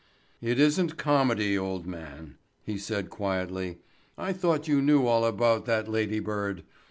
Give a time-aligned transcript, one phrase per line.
[0.41, 3.77] "It isn't comedy, old man," he said quietly.
[4.17, 6.63] "I thought you knew all about that ladybird.